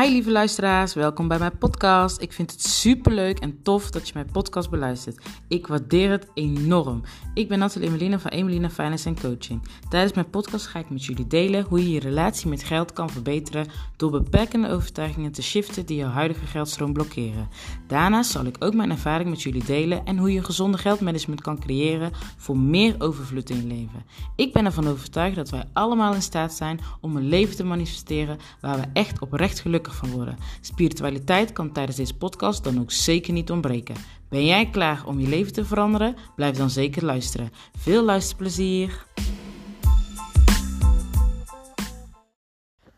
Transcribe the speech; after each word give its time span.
Hi 0.00 0.10
lieve 0.10 0.30
luisteraars, 0.30 0.94
welkom 0.94 1.28
bij 1.28 1.38
mijn 1.38 1.58
podcast. 1.58 2.20
Ik 2.20 2.32
vind 2.32 2.50
het 2.50 2.62
super 2.62 3.12
leuk 3.12 3.38
en 3.38 3.62
tof 3.62 3.90
dat 3.90 4.06
je 4.06 4.12
mijn 4.14 4.30
podcast 4.32 4.70
beluistert. 4.70 5.24
Ik 5.48 5.66
waardeer 5.66 6.10
het 6.10 6.26
enorm. 6.34 7.02
Ik 7.34 7.48
ben 7.48 7.58
Nathalie 7.58 7.88
Emelina 7.88 8.18
van 8.18 8.30
Emelina 8.30 8.70
Finance 8.70 9.14
Coaching. 9.14 9.62
Tijdens 9.88 10.12
mijn 10.12 10.30
podcast 10.30 10.66
ga 10.66 10.78
ik 10.78 10.90
met 10.90 11.04
jullie 11.04 11.26
delen 11.26 11.64
hoe 11.64 11.82
je 11.82 11.90
je 11.90 12.00
relatie 12.00 12.48
met 12.48 12.64
geld 12.64 12.92
kan 12.92 13.10
verbeteren 13.10 13.66
door 13.96 14.10
beperkende 14.10 14.68
overtuigingen 14.68 15.32
te 15.32 15.42
shiften 15.42 15.86
die 15.86 15.96
jouw 15.96 16.10
huidige 16.10 16.46
geldstroom 16.46 16.92
blokkeren. 16.92 17.48
Daarnaast 17.86 18.30
zal 18.30 18.44
ik 18.44 18.56
ook 18.58 18.74
mijn 18.74 18.90
ervaring 18.90 19.30
met 19.30 19.42
jullie 19.42 19.64
delen 19.64 20.04
en 20.04 20.18
hoe 20.18 20.32
je 20.32 20.44
gezonde 20.44 20.78
geldmanagement 20.78 21.40
kan 21.40 21.58
creëren 21.58 22.12
voor 22.36 22.58
meer 22.58 22.94
overvloed 22.98 23.50
in 23.50 23.56
je 23.56 23.66
leven. 23.66 24.04
Ik 24.36 24.52
ben 24.52 24.64
ervan 24.64 24.88
overtuigd 24.88 25.36
dat 25.36 25.50
wij 25.50 25.64
allemaal 25.72 26.14
in 26.14 26.22
staat 26.22 26.54
zijn 26.54 26.80
om 27.00 27.16
een 27.16 27.28
leven 27.28 27.56
te 27.56 27.64
manifesteren 27.64 28.38
waar 28.60 28.76
we 28.76 28.86
echt 28.92 29.18
oprecht 29.18 29.60
gelukkig 29.60 29.80
van 29.90 30.10
worden. 30.10 30.36
Spiritualiteit 30.60 31.52
kan 31.52 31.72
tijdens 31.72 31.96
deze 31.96 32.14
podcast 32.14 32.64
dan 32.64 32.80
ook 32.80 32.90
zeker 32.90 33.32
niet 33.32 33.50
ontbreken. 33.50 33.96
Ben 34.28 34.46
jij 34.46 34.70
klaar 34.70 35.06
om 35.06 35.20
je 35.20 35.28
leven 35.28 35.52
te 35.52 35.64
veranderen? 35.64 36.16
Blijf 36.36 36.56
dan 36.56 36.70
zeker 36.70 37.04
luisteren. 37.04 37.50
Veel 37.78 38.04
luisterplezier! 38.04 39.06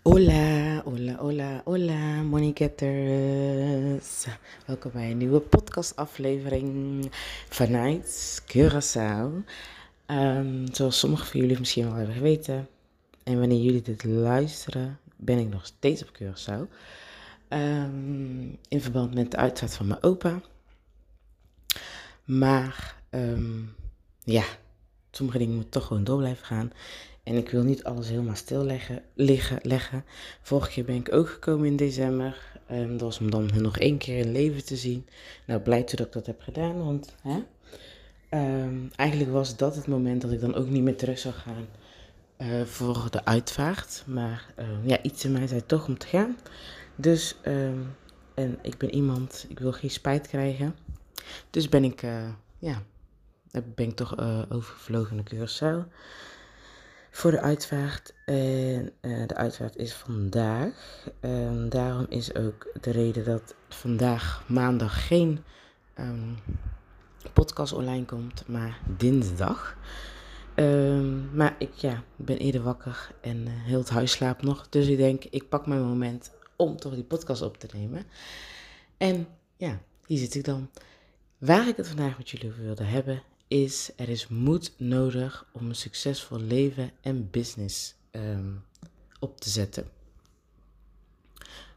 Hola, 0.02 0.82
hola, 0.84 1.16
hola, 1.16 1.60
hola, 1.64 2.22
money 2.22 2.50
getters. 2.54 4.26
Welkom 4.66 4.90
bij 4.92 5.10
een 5.10 5.16
nieuwe 5.16 5.40
podcastaflevering 5.40 7.10
vanuit 7.48 8.42
Curaçao. 8.52 9.44
Um, 10.06 10.66
zoals 10.72 10.98
sommigen 10.98 11.26
van 11.26 11.40
jullie 11.40 11.58
misschien 11.58 11.84
wel 11.84 11.94
hebben 11.94 12.14
geweten, 12.14 12.68
en 13.22 13.38
wanneer 13.38 13.60
jullie 13.60 13.82
dit 13.82 14.04
luisteren, 14.04 14.98
ben 15.16 15.38
ik 15.38 15.48
nog 15.48 15.66
steeds 15.66 16.02
op 16.02 16.10
Curaçao. 16.22 16.68
Um, 17.48 18.58
in 18.68 18.80
verband 18.80 19.14
met 19.14 19.30
de 19.30 19.36
uitvaart 19.36 19.74
van 19.74 19.86
mijn 19.86 20.02
opa. 20.02 20.40
Maar 22.24 23.02
um, 23.10 23.74
ja, 24.24 24.44
sommige 25.10 25.38
dingen 25.38 25.54
moeten 25.54 25.72
toch 25.72 25.86
gewoon 25.86 26.04
door 26.04 26.18
blijven 26.18 26.46
gaan. 26.46 26.72
En 27.22 27.34
ik 27.34 27.50
wil 27.50 27.62
niet 27.62 27.84
alles 27.84 28.08
helemaal 28.08 28.34
stil 28.34 28.64
leggen, 28.64 29.02
liggen, 29.14 29.58
leggen. 29.62 30.04
Vorige 30.42 30.70
keer 30.70 30.84
ben 30.84 30.94
ik 30.94 31.12
ook 31.12 31.28
gekomen 31.28 31.66
in 31.66 31.76
december. 31.76 32.60
Um, 32.70 32.90
dat 32.90 33.00
was 33.00 33.18
om 33.18 33.30
dan 33.30 33.50
nog 33.54 33.78
één 33.78 33.98
keer 33.98 34.18
in 34.18 34.32
leven 34.32 34.64
te 34.64 34.76
zien. 34.76 35.06
Nou, 35.46 35.60
blij 35.60 35.84
dat 35.84 36.00
ik 36.00 36.12
dat 36.12 36.26
heb 36.26 36.40
gedaan. 36.40 36.84
Want 36.84 37.14
hè, 37.22 37.42
eigenlijk 38.96 39.30
was 39.30 39.56
dat 39.56 39.76
het 39.76 39.86
moment 39.86 40.22
dat 40.22 40.32
ik 40.32 40.40
dan 40.40 40.54
ook 40.54 40.68
niet 40.68 40.82
meer 40.82 40.96
terug 40.96 41.18
zou 41.18 41.34
gaan 41.34 41.66
uh, 42.38 42.62
voor 42.62 43.06
de 43.10 43.24
uitvaart. 43.24 44.02
Maar 44.06 44.46
uh, 44.58 44.66
ja, 44.86 45.02
iets 45.02 45.24
in 45.24 45.32
mij 45.32 45.46
zei 45.46 45.66
toch 45.66 45.86
om 45.86 45.98
te 45.98 46.06
gaan. 46.06 46.36
Dus, 46.96 47.36
um, 47.46 47.96
en 48.34 48.58
ik 48.62 48.78
ben 48.78 48.94
iemand, 48.94 49.46
ik 49.48 49.58
wil 49.58 49.72
geen 49.72 49.90
spijt 49.90 50.28
krijgen. 50.28 50.76
Dus 51.50 51.68
ben 51.68 51.84
ik, 51.84 52.02
uh, 52.02 52.28
ja, 52.58 52.82
ben 53.50 53.88
ik 53.88 53.96
toch 53.96 54.18
overgevlogen 54.50 55.16
naar 55.16 55.24
Curaçao 55.34 55.92
voor 57.10 57.30
de 57.30 57.40
uitvaart. 57.40 58.14
En 58.24 58.92
de 59.00 59.34
uitvaart 59.34 59.76
is 59.76 59.92
vandaag. 59.92 61.06
Um, 61.20 61.68
daarom 61.68 62.06
is 62.08 62.34
ook 62.34 62.66
de 62.80 62.90
reden 62.90 63.24
dat 63.24 63.54
vandaag 63.68 64.44
maandag 64.46 65.06
geen 65.06 65.44
um, 65.98 66.38
podcast 67.32 67.72
online 67.72 68.04
komt, 68.04 68.48
maar 68.48 68.78
dinsdag. 68.96 69.76
Um, 70.56 71.36
maar 71.36 71.56
ik 71.58 71.72
ja, 71.74 72.04
ben 72.16 72.38
eerder 72.38 72.62
wakker 72.62 73.14
en 73.20 73.36
uh, 73.36 73.52
heel 73.52 73.78
het 73.78 73.90
huis 73.90 74.12
slaapt 74.12 74.42
nog. 74.42 74.68
Dus 74.68 74.86
ik 74.86 74.96
denk, 74.96 75.24
ik 75.24 75.48
pak 75.48 75.66
mijn 75.66 75.82
moment 75.82 76.30
om 76.56 76.76
toch 76.76 76.94
die 76.94 77.04
podcast 77.04 77.42
op 77.42 77.56
te 77.56 77.68
nemen. 77.72 78.04
En 78.96 79.26
ja, 79.56 79.80
hier 80.06 80.18
zit 80.18 80.34
ik 80.34 80.44
dan. 80.44 80.70
Waar 81.38 81.68
ik 81.68 81.76
het 81.76 81.88
vandaag 81.88 82.16
met 82.16 82.30
jullie 82.30 82.50
over 82.50 82.62
wilde 82.62 82.84
hebben, 82.84 83.22
is 83.48 83.90
er 83.96 84.08
is 84.08 84.28
moed 84.28 84.72
nodig 84.76 85.46
om 85.52 85.68
een 85.68 85.74
succesvol 85.74 86.40
leven 86.40 86.90
en 87.00 87.30
business 87.30 87.94
um, 88.10 88.64
op 89.20 89.40
te 89.40 89.50
zetten. 89.50 89.88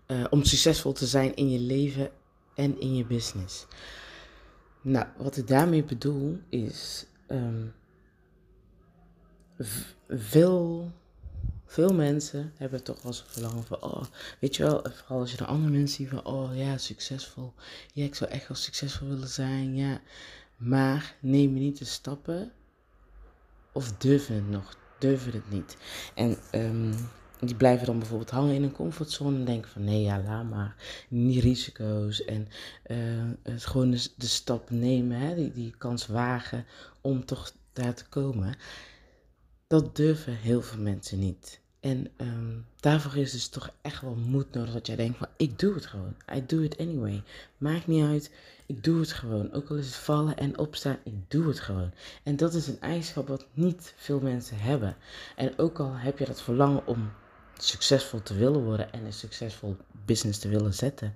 Uh, 0.08 0.26
om 0.30 0.44
succesvol 0.44 0.92
te 0.92 1.08
zijn 1.08 1.36
in 1.36 1.50
je 1.50 1.60
leven 1.60 2.12
en 2.56 2.80
in 2.80 2.96
je 2.96 3.06
business. 3.06 3.66
Nou, 4.82 5.06
wat 5.18 5.38
ik 5.38 5.48
daarmee 5.48 5.84
bedoel 5.84 6.40
is. 6.50 7.06
Um, 7.28 7.74
veel, 10.10 10.92
veel 11.66 11.94
mensen 11.94 12.54
hebben 12.56 12.84
toch 12.84 13.02
wel 13.02 13.14
zo'n 13.14 13.26
verlangen 13.28 13.64
van, 13.64 13.82
oh, 13.82 14.04
weet 14.40 14.56
je 14.56 14.64
wel, 14.64 14.86
vooral 14.94 15.20
als 15.20 15.32
je 15.32 15.38
de 15.38 15.46
andere 15.46 15.72
mensen 15.72 15.96
ziet 15.96 16.10
van, 16.10 16.26
oh 16.26 16.56
ja, 16.56 16.78
succesvol. 16.78 17.54
Ja, 17.94 18.04
ik 18.04 18.16
zou 18.16 18.32
echt 18.32 18.48
wel 18.48 18.58
succesvol 18.58 19.08
willen 19.08 19.28
zijn, 19.28 19.76
ja. 19.76 20.02
Maar 20.58 21.16
neem 21.20 21.54
niet 21.54 21.78
de 21.78 21.86
stappen 21.86 22.52
of 23.72 23.92
durven 23.98 24.36
het 24.36 24.50
nog, 24.50 24.78
durven 25.00 25.32
het 25.32 25.50
niet. 25.50 25.78
En 26.16 26.38
um, 26.52 26.94
die 27.40 27.56
blijven 27.56 27.86
dan 27.86 28.00
bijvoorbeeld 28.00 28.30
hangen 28.30 28.56
in 28.56 28.64
een 28.64 28.72
comfortzone 28.72 29.38
en 29.38 29.46
denken 29.46 29.72
van 29.72 29.84
nee, 29.84 30.02
ja, 30.02 30.22
laat 30.22 30.50
maar. 30.50 30.76
Niet 31.08 31.44
risico's 31.44 32.26
en 32.26 32.48
uh, 32.88 32.98
het 33.44 33.66
gewoon 33.66 33.92
de, 33.92 34.08
de 34.16 34.28
stap 34.28 34.70
nemen, 34.70 35.20
hè, 35.20 35.36
die, 35.36 35.52
die 35.52 35.74
kans 35.78 36.08
wagen 36.08 36.66
om 37.02 37.26
toch 37.26 37.52
daar 37.74 37.94
te 37.94 38.06
komen 38.10 38.56
dat 39.68 39.96
durven 39.96 40.36
heel 40.36 40.62
veel 40.62 40.82
mensen 40.82 41.20
niet. 41.20 41.60
En 41.80 42.12
um, 42.18 42.66
daarvoor 42.80 43.18
is 43.18 43.32
dus 43.32 43.48
toch 43.48 43.74
echt 43.82 44.02
wel 44.02 44.16
moed 44.16 44.54
nodig 44.54 44.74
dat 44.74 44.88
jij 44.88 44.96
denkt 44.96 45.18
van 45.18 45.28
ik 45.38 45.60
doe 45.60 45.74
het 45.74 45.86
gewoon. 45.86 46.16
I 46.36 46.46
do 46.46 46.62
it 46.62 46.78
anyway. 46.78 47.24
Maakt 47.58 47.88
niet 47.88 48.04
uit. 48.04 48.32
Ik 48.66 48.84
doe 48.84 49.00
het 49.00 49.12
gewoon. 49.12 49.52
Ook 49.52 49.70
al 49.70 49.76
is 49.76 49.86
het 49.86 49.96
vallen 49.96 50.38
en 50.38 50.58
opstaan, 50.58 50.98
ik 51.04 51.14
doe 51.28 51.48
het 51.48 51.60
gewoon. 51.60 51.92
En 52.24 52.36
dat 52.36 52.54
is 52.54 52.68
een 52.68 52.82
eigenschap 52.82 53.28
wat 53.28 53.46
niet 53.54 53.94
veel 53.98 54.20
mensen 54.20 54.58
hebben. 54.60 54.96
En 55.36 55.58
ook 55.58 55.80
al 55.80 55.94
heb 55.94 56.18
je 56.18 56.26
dat 56.26 56.42
verlangen 56.42 56.88
om 56.88 57.12
succesvol 57.58 58.22
te 58.22 58.36
willen 58.36 58.64
worden 58.64 58.92
en 58.92 59.06
een 59.06 59.14
succesvol 59.14 59.78
business 60.06 60.40
te 60.40 60.50
willen 60.50 60.74
zetten. 60.74 61.14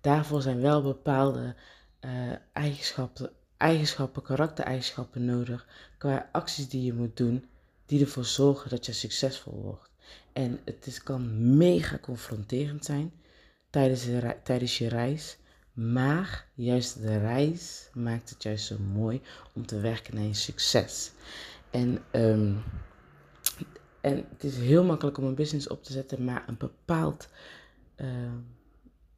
Daarvoor 0.00 0.42
zijn 0.42 0.60
wel 0.60 0.82
bepaalde 0.82 1.54
uh, 2.00 2.10
eigenschappen, 2.52 3.30
eigenschappen, 3.56 4.22
karaktereigenschappen 4.22 5.24
nodig. 5.24 5.66
Qua 5.98 6.28
acties 6.32 6.68
die 6.68 6.84
je 6.84 6.94
moet 6.94 7.16
doen 7.16 7.44
die 7.92 8.00
ervoor 8.00 8.24
zorgen 8.24 8.70
dat 8.70 8.86
je 8.86 8.92
succesvol 8.92 9.60
wordt. 9.62 9.90
En 10.32 10.60
het 10.64 10.86
is, 10.86 11.02
kan 11.02 11.56
mega 11.56 11.98
confronterend 11.98 12.84
zijn 12.84 13.12
tijdens, 13.70 14.04
de, 14.04 14.36
tijdens 14.44 14.78
je 14.78 14.88
reis. 14.88 15.36
Maar 15.72 16.48
juist 16.54 17.02
de 17.02 17.18
reis 17.18 17.88
maakt 17.94 18.30
het 18.30 18.42
juist 18.42 18.66
zo 18.66 18.78
mooi 18.78 19.20
om 19.54 19.66
te 19.66 19.80
werken 19.80 20.14
naar 20.14 20.24
je 20.24 20.34
succes. 20.34 21.12
En, 21.70 21.98
um, 22.12 22.62
en 24.00 24.16
het 24.28 24.44
is 24.44 24.56
heel 24.56 24.84
makkelijk 24.84 25.18
om 25.18 25.24
een 25.24 25.34
business 25.34 25.68
op 25.68 25.84
te 25.84 25.92
zetten, 25.92 26.24
maar 26.24 26.44
een 26.46 26.58
bepaald 26.58 27.28
uh, 27.96 28.08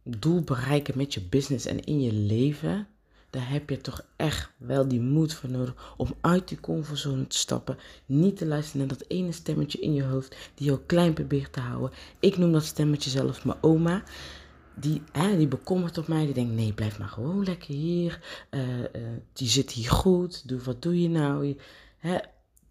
doel 0.02 0.40
bereiken 0.40 0.96
met 0.96 1.14
je 1.14 1.20
business 1.20 1.66
en 1.66 1.84
in 1.84 2.00
je 2.00 2.12
leven 2.12 2.88
daar 3.34 3.50
heb 3.50 3.70
je 3.70 3.80
toch 3.80 4.04
echt 4.16 4.50
wel 4.56 4.88
die 4.88 5.00
moed 5.00 5.34
voor 5.34 5.50
nodig 5.50 5.94
om 5.96 6.14
uit 6.20 6.48
die 6.48 6.60
comfortzone 6.60 7.26
te 7.26 7.38
stappen. 7.38 7.78
Niet 8.06 8.36
te 8.36 8.46
luisteren 8.46 8.78
naar 8.86 8.96
dat 8.96 9.08
ene 9.08 9.32
stemmetje 9.32 9.80
in 9.80 9.94
je 9.94 10.02
hoofd 10.02 10.36
die 10.54 10.66
jou 10.66 10.80
klein 10.86 11.12
probeert 11.12 11.52
te 11.52 11.60
houden. 11.60 11.90
Ik 12.20 12.36
noem 12.36 12.52
dat 12.52 12.64
stemmetje 12.64 13.10
zelf 13.10 13.44
mijn 13.44 13.58
oma. 13.60 14.02
Die, 14.74 15.02
hè, 15.12 15.36
die 15.36 15.48
bekommert 15.48 15.98
op 15.98 16.08
mij, 16.08 16.24
die 16.24 16.34
denkt, 16.34 16.52
nee, 16.52 16.72
blijf 16.72 16.98
maar 16.98 17.08
gewoon 17.08 17.44
lekker 17.44 17.74
hier. 17.74 18.20
Uh, 18.50 18.78
uh, 18.78 18.84
die 19.32 19.48
zit 19.48 19.70
hier 19.70 19.90
goed, 19.90 20.48
doe, 20.48 20.60
wat 20.60 20.82
doe 20.82 21.00
je 21.00 21.08
nou? 21.08 21.56
Hè, 21.98 22.18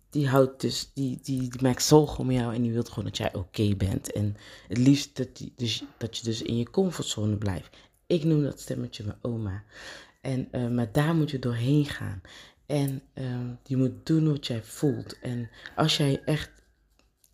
die, 0.09 0.28
houdt 0.28 0.61
dus, 0.61 0.91
die, 0.93 1.20
die, 1.22 1.49
die 1.49 1.61
maakt 1.61 1.84
zorgen 1.84 2.20
om 2.20 2.32
jou 2.32 2.53
en 2.53 2.61
die 2.61 2.72
wil 2.72 2.84
gewoon 2.84 3.05
dat 3.05 3.17
jij 3.17 3.34
oké 3.34 3.76
bent. 3.76 4.11
En 4.11 4.35
het 4.67 4.78
liefst 4.78 5.16
dat, 5.16 5.38
die, 5.38 5.53
dus, 5.55 5.84
dat 5.97 6.17
je 6.17 6.23
dus 6.23 6.41
in 6.41 6.58
je 6.58 6.70
comfortzone 6.70 7.35
blijft. 7.35 7.78
Ik 8.08 8.23
noem 8.23 8.43
dat 8.43 8.59
stemmetje 8.59 9.03
mijn 9.03 9.17
oma. 9.22 9.64
En, 10.23 10.47
uh, 10.52 10.67
maar 10.67 10.91
daar 10.91 11.16
moet 11.16 11.31
je 11.31 11.40
doorheen 11.40 11.85
gaan. 11.85 12.22
En 12.66 13.02
uh, 13.14 13.40
je 13.64 13.78
moet 13.78 14.05
doen 14.05 14.31
wat 14.31 14.47
jij 14.47 14.64
voelt. 14.64 15.20
En 15.20 15.49
als 15.75 15.97
jij 15.97 16.22
echt, 16.25 16.52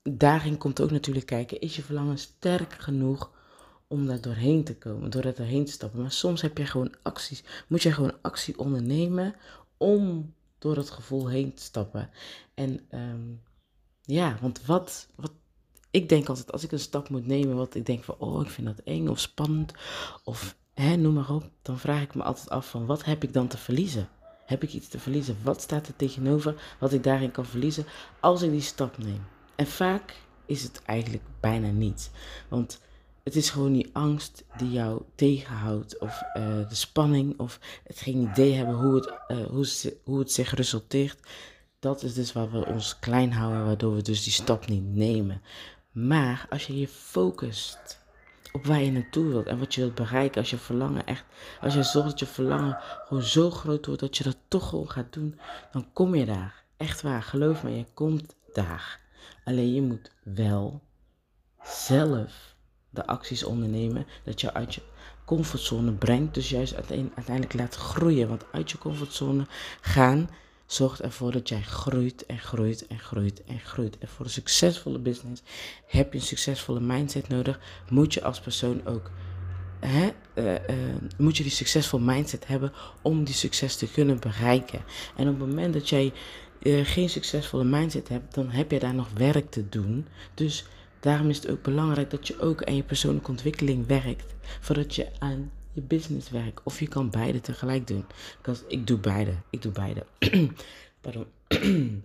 daarin 0.03 0.57
komt 0.57 0.81
ook 0.81 0.91
natuurlijk 0.91 1.25
kijken, 1.25 1.59
is 1.59 1.75
je 1.75 1.81
verlangen 1.81 2.17
sterk 2.17 2.73
genoeg 2.73 3.31
om 3.87 4.05
daar 4.05 4.21
doorheen 4.21 4.63
te 4.63 4.75
komen, 4.75 5.09
door 5.09 5.23
er 5.23 5.35
doorheen 5.35 5.65
te 5.65 5.71
stappen. 5.71 6.01
Maar 6.01 6.11
soms 6.11 6.41
heb 6.41 6.57
je 6.57 6.65
gewoon 6.65 6.95
acties, 7.01 7.43
moet 7.67 7.83
je 7.83 7.91
gewoon 7.91 8.21
actie 8.21 8.59
ondernemen 8.59 9.35
om 9.77 10.33
door 10.59 10.75
het 10.75 10.89
gevoel 10.89 11.27
heen 11.27 11.53
te 11.53 11.61
stappen. 11.61 12.09
En 12.53 12.79
um, 12.91 13.41
ja, 14.01 14.37
want 14.41 14.65
wat, 14.65 15.07
wat, 15.15 15.31
ik 15.91 16.09
denk 16.09 16.29
altijd, 16.29 16.51
als 16.51 16.63
ik 16.63 16.71
een 16.71 16.79
stap 16.79 17.09
moet 17.09 17.27
nemen, 17.27 17.55
wat 17.55 17.75
ik 17.75 17.85
denk 17.85 18.03
van, 18.03 18.15
oh, 18.17 18.41
ik 18.41 18.49
vind 18.49 18.67
dat 18.67 18.79
eng 18.79 19.07
of 19.07 19.19
spannend, 19.19 19.73
of 20.23 20.57
noem 20.79 21.13
maar 21.13 21.29
op, 21.29 21.49
dan 21.61 21.79
vraag 21.79 22.01
ik 22.01 22.15
me 22.15 22.23
altijd 22.23 22.49
af 22.49 22.69
van 22.69 22.85
wat 22.85 23.05
heb 23.05 23.23
ik 23.23 23.33
dan 23.33 23.47
te 23.47 23.57
verliezen? 23.57 24.09
Heb 24.45 24.63
ik 24.63 24.73
iets 24.73 24.87
te 24.87 24.99
verliezen? 24.99 25.37
Wat 25.43 25.61
staat 25.61 25.87
er 25.87 25.95
tegenover 25.95 26.75
wat 26.79 26.93
ik 26.93 27.03
daarin 27.03 27.31
kan 27.31 27.45
verliezen 27.45 27.85
als 28.19 28.41
ik 28.41 28.51
die 28.51 28.61
stap 28.61 28.97
neem? 28.97 29.25
En 29.55 29.67
vaak 29.67 30.15
is 30.45 30.63
het 30.63 30.81
eigenlijk 30.85 31.23
bijna 31.39 31.69
niets. 31.69 32.09
Want 32.47 32.79
Het 33.29 33.37
is 33.37 33.49
gewoon 33.49 33.73
die 33.73 33.89
angst 33.93 34.43
die 34.57 34.71
jou 34.71 35.01
tegenhoudt, 35.15 35.97
of 35.99 36.21
uh, 36.37 36.69
de 36.69 36.75
spanning, 36.75 37.39
of 37.39 37.59
het 37.83 37.99
geen 37.99 38.29
idee 38.29 38.53
hebben 38.53 38.75
hoe 38.75 38.95
het, 38.95 39.13
uh, 39.27 39.45
hoe, 39.47 39.67
hoe 40.03 40.19
het 40.19 40.31
zich 40.31 40.53
resulteert. 40.53 41.19
Dat 41.79 42.03
is 42.03 42.13
dus 42.13 42.33
waar 42.33 42.51
we 42.51 42.65
ons 42.65 42.99
klein 42.99 43.33
houden, 43.33 43.65
waardoor 43.65 43.95
we 43.95 44.01
dus 44.01 44.23
die 44.23 44.33
stap 44.33 44.67
niet 44.67 44.95
nemen. 44.95 45.41
Maar 45.91 46.45
als 46.49 46.67
je 46.67 46.79
je 46.79 46.87
focust 46.87 47.99
op 48.51 48.65
waar 48.65 48.81
je 48.81 48.91
naartoe 48.91 49.27
wilt 49.27 49.47
en 49.47 49.59
wat 49.59 49.73
je 49.73 49.81
wilt 49.81 49.95
bereiken, 49.95 50.41
als 50.41 50.49
je 50.49 50.57
verlangen 50.57 51.05
echt, 51.05 51.25
als 51.61 51.73
je 51.73 51.83
zorgt 51.83 52.09
dat 52.09 52.19
je 52.19 52.25
verlangen 52.25 52.77
gewoon 53.05 53.23
zo 53.23 53.51
groot 53.51 53.85
wordt 53.85 54.01
dat 54.01 54.17
je 54.17 54.23
dat 54.23 54.37
toch 54.47 54.69
gewoon 54.69 54.89
gaat 54.89 55.13
doen, 55.13 55.39
dan 55.71 55.93
kom 55.93 56.15
je 56.15 56.25
daar. 56.25 56.63
Echt 56.77 57.01
waar, 57.01 57.23
geloof 57.23 57.63
me, 57.63 57.77
je 57.77 57.85
komt 57.93 58.35
daar. 58.53 58.99
Alleen 59.43 59.73
je 59.73 59.81
moet 59.81 60.11
wel 60.23 60.81
zelf 61.63 62.55
de 62.89 63.05
acties 63.05 63.43
ondernemen 63.43 64.05
dat 64.23 64.41
je 64.41 64.53
uit 64.53 64.75
je 64.75 64.81
comfortzone 65.25 65.91
brengt. 65.91 66.33
Dus 66.33 66.49
juist 66.49 66.75
uiteindelijk 66.75 67.53
laat 67.53 67.75
groeien. 67.75 68.27
Want 68.27 68.45
uit 68.51 68.71
je 68.71 68.77
comfortzone 68.77 69.45
gaan 69.81 70.29
zorgt 70.71 71.01
ervoor 71.01 71.31
dat 71.31 71.49
jij 71.49 71.61
groeit 71.61 72.25
en 72.25 72.39
groeit 72.39 72.87
en 72.87 72.99
groeit 72.99 73.43
en 73.43 73.59
groeit. 73.59 73.97
En 73.97 74.07
voor 74.07 74.25
een 74.25 74.31
succesvolle 74.31 74.99
business 74.99 75.41
heb 75.85 76.13
je 76.13 76.19
een 76.19 76.25
succesvolle 76.25 76.79
mindset 76.79 77.27
nodig. 77.27 77.59
Moet 77.89 78.13
je 78.13 78.23
als 78.23 78.39
persoon 78.39 78.85
ook. 78.85 79.11
Hè, 79.79 80.09
uh, 80.35 80.53
uh, 80.53 80.59
moet 81.17 81.37
je 81.37 81.43
die 81.43 81.51
succesvolle 81.51 82.03
mindset 82.03 82.47
hebben 82.47 82.73
om 83.01 83.23
die 83.23 83.33
succes 83.33 83.75
te 83.75 83.91
kunnen 83.91 84.19
bereiken. 84.19 84.81
En 85.15 85.29
op 85.29 85.39
het 85.39 85.47
moment 85.47 85.73
dat 85.73 85.89
jij 85.89 86.13
uh, 86.61 86.85
geen 86.85 87.09
succesvolle 87.09 87.63
mindset 87.63 88.07
hebt, 88.07 88.33
dan 88.33 88.49
heb 88.49 88.71
je 88.71 88.79
daar 88.79 88.93
nog 88.93 89.09
werk 89.13 89.51
te 89.51 89.69
doen. 89.69 90.07
Dus 90.33 90.65
daarom 90.99 91.29
is 91.29 91.37
het 91.37 91.49
ook 91.49 91.61
belangrijk 91.61 92.09
dat 92.09 92.27
je 92.27 92.39
ook 92.39 92.63
aan 92.63 92.75
je 92.75 92.83
persoonlijke 92.83 93.31
ontwikkeling 93.31 93.87
werkt. 93.87 94.35
Voordat 94.59 94.95
je 94.95 95.07
aan 95.19 95.51
je 95.73 95.81
business 95.81 96.29
werkt. 96.29 96.61
Of 96.63 96.79
je 96.79 96.87
kan 96.87 97.09
beide 97.09 97.41
tegelijk 97.41 97.87
doen. 97.87 98.05
Ik 98.67 98.87
doe 98.87 98.97
beide. 98.97 99.33
Ik 99.49 99.61
doe 99.61 99.71
beide. 99.71 100.05
Pardon. 101.01 101.25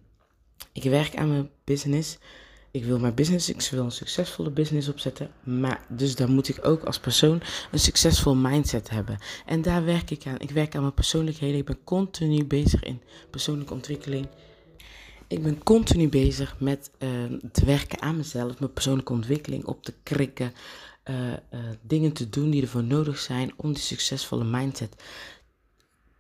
ik 0.73 0.83
werk 0.83 1.17
aan 1.17 1.29
mijn 1.29 1.51
business. 1.65 2.19
Ik 2.75 2.85
wil 2.85 2.99
mijn 2.99 3.15
business, 3.15 3.49
ik 3.49 3.61
wil 3.71 3.85
een 3.85 3.91
succesvolle 3.91 4.51
business 4.51 4.89
opzetten. 4.89 5.31
Maar 5.43 5.87
dus 5.89 6.17
dan 6.17 6.33
moet 6.33 6.49
ik 6.49 6.67
ook 6.67 6.85
als 6.85 6.99
persoon 6.99 7.43
een 7.71 7.79
succesvol 7.79 8.35
mindset 8.35 8.91
hebben. 8.91 9.19
En 9.47 9.63
daar 9.63 9.85
werk 9.85 10.11
ik 10.11 10.27
aan. 10.27 10.39
Ik 10.39 10.51
werk 10.51 10.75
aan 10.75 10.81
mijn 10.81 10.95
persoonlijkheden. 10.95 11.59
Ik 11.59 11.65
ben 11.65 11.85
continu 11.85 12.45
bezig 12.45 12.83
in 12.83 13.01
persoonlijke 13.31 13.73
ontwikkeling. 13.73 14.27
Ik 15.29 15.43
ben 15.43 15.63
continu 15.63 16.09
bezig 16.09 16.57
met 16.59 16.91
uh, 16.99 17.11
te 17.53 17.65
werken 17.65 18.01
aan 18.01 18.17
mezelf, 18.17 18.59
mijn 18.59 18.73
persoonlijke 18.73 19.13
ontwikkeling 19.13 19.65
op 19.65 19.83
te 19.83 19.95
krikken. 20.03 20.53
Uh, 21.11 21.31
uh, 21.31 21.37
dingen 21.83 22.13
te 22.13 22.29
doen 22.29 22.51
die 22.51 22.63
ervoor 22.63 22.85
nodig 22.85 23.19
zijn 23.19 23.53
om 23.57 23.73
die 23.73 23.83
succesvolle 23.83 24.45
mindset 24.45 25.03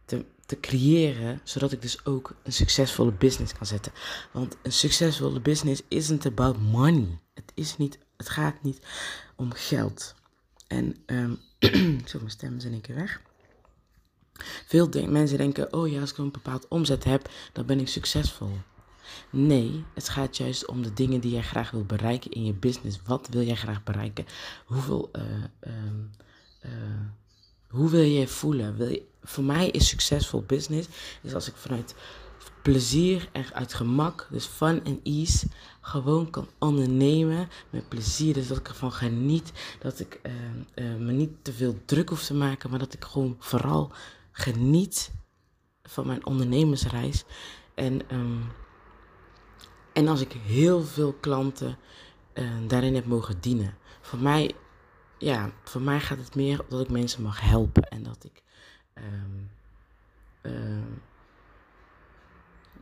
te, 0.04 0.24
te 0.46 0.60
creëren, 0.60 1.40
zodat 1.44 1.72
ik 1.72 1.82
dus 1.82 2.04
ook 2.04 2.34
een 2.42 2.52
succesvolle 2.52 3.12
business 3.12 3.52
kan 3.52 3.66
zetten. 3.66 3.92
Want 4.32 4.56
een 4.62 4.72
succesvolle 4.72 5.40
business 5.40 5.82
isn't 5.88 6.26
about 6.26 6.60
money. 6.60 7.18
Het, 7.34 7.52
is 7.54 7.76
niet, 7.76 7.98
het 8.16 8.28
gaat 8.28 8.62
niet 8.62 8.78
om 9.36 9.52
geld. 9.52 10.14
En 10.66 10.96
um, 11.06 11.40
zo, 12.06 12.18
mijn 12.18 12.30
stem 12.30 12.56
is 12.56 12.64
in 12.64 12.72
één 12.72 12.80
keer 12.80 12.94
weg. 12.94 13.20
Veel 14.66 14.88
mensen 15.06 15.38
denken, 15.38 15.72
oh 15.72 15.90
ja, 15.90 16.00
als 16.00 16.10
ik 16.10 16.18
een 16.18 16.30
bepaald 16.30 16.68
omzet 16.68 17.04
heb, 17.04 17.30
dan 17.52 17.66
ben 17.66 17.80
ik 17.80 17.88
succesvol. 17.88 18.58
Nee, 19.30 19.84
het 19.94 20.08
gaat 20.08 20.36
juist 20.36 20.66
om 20.66 20.82
de 20.82 20.92
dingen 20.92 21.20
die 21.20 21.30
jij 21.30 21.42
graag 21.42 21.70
wil 21.70 21.84
bereiken 21.84 22.30
in 22.30 22.44
je 22.44 22.52
business. 22.52 23.00
Wat 23.06 23.28
wil 23.30 23.42
jij 23.42 23.56
graag 23.56 23.82
bereiken? 23.82 24.26
Hoeveel, 24.64 25.10
uh, 25.12 25.22
uh, 26.64 26.70
hoe 27.68 27.90
wil 27.90 28.00
je 28.00 28.18
je 28.18 28.28
voelen? 28.28 28.76
Wil 28.76 28.88
je, 28.88 29.02
voor 29.22 29.44
mij 29.44 29.68
is 29.68 29.88
succesvol 29.88 30.42
business 30.42 30.88
is 31.22 31.34
als 31.34 31.48
ik 31.48 31.56
vanuit 31.56 31.94
plezier 32.62 33.28
en 33.32 33.44
uit 33.52 33.74
gemak, 33.74 34.28
dus 34.30 34.46
fun 34.46 34.84
en 34.84 35.00
ease, 35.02 35.46
gewoon 35.80 36.30
kan 36.30 36.48
ondernemen 36.58 37.48
met 37.70 37.88
plezier. 37.88 38.34
Dus 38.34 38.48
dat 38.48 38.56
ik 38.58 38.68
ervan 38.68 38.92
geniet, 38.92 39.52
dat 39.80 40.00
ik 40.00 40.20
uh, 40.74 40.94
me 40.94 41.12
niet 41.12 41.30
te 41.42 41.52
veel 41.52 41.78
druk 41.84 42.08
hoef 42.08 42.24
te 42.24 42.34
maken, 42.34 42.70
maar 42.70 42.78
dat 42.78 42.94
ik 42.94 43.04
gewoon 43.04 43.36
vooral 43.38 43.92
geniet 44.32 45.10
van 45.82 46.06
mijn 46.06 46.26
ondernemersreis. 46.26 47.24
En 47.74 48.00
um, 48.12 48.44
en 49.94 50.08
als 50.08 50.20
ik 50.20 50.32
heel 50.32 50.82
veel 50.82 51.12
klanten 51.12 51.78
uh, 52.34 52.50
daarin 52.66 52.94
heb 52.94 53.06
mogen 53.06 53.40
dienen. 53.40 53.76
Voor 54.00 54.18
mij, 54.18 54.54
ja, 55.18 55.50
voor 55.64 55.80
mij 55.80 56.00
gaat 56.00 56.18
het 56.18 56.34
meer 56.34 56.60
dat 56.68 56.80
ik 56.80 56.90
mensen 56.90 57.22
mag 57.22 57.40
helpen. 57.40 57.82
En 57.82 58.02
dat 58.02 58.24
ik, 58.24 58.42
um, 58.94 59.50
uh, 60.42 60.84